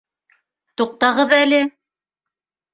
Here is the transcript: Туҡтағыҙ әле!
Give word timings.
Туҡтағыҙ 0.83 1.37
әле! 1.41 1.63